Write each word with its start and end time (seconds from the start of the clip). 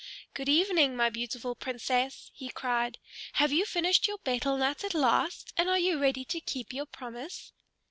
"Good 0.33 0.49
evening, 0.49 0.95
my 0.95 1.11
beautiful 1.11 1.53
Princess!" 1.53 2.31
he 2.33 2.49
cried. 2.49 2.97
"Have 3.33 3.51
you 3.51 3.65
finished 3.67 4.07
your 4.07 4.17
betel 4.17 4.57
nut 4.57 4.83
at 4.83 4.95
last, 4.95 5.53
and 5.55 5.69
are 5.69 5.77
you 5.77 5.99
ready 5.99 6.25
to 6.25 6.39
keep 6.41 6.73
your 6.73 6.87
promise?" 6.87 7.51